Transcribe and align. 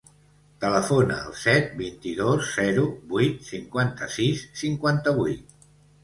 Telefona 0.61 1.17
al 1.25 1.33
set, 1.41 1.67
vint-i-dos, 1.81 2.47
zero, 2.55 2.85
vuit, 3.11 3.35
cinquanta-sis, 3.49 4.41
cinquanta-vuit. 4.63 5.55